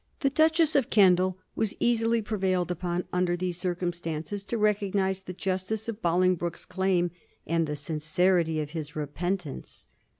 [0.21, 5.31] The Duchess of Kendal was easily prevailed upon, under these circumstances, to recog nise the
[5.31, 7.11] justice of Bolingbroke's claim
[7.45, 9.85] and the sin cerity of his repentance.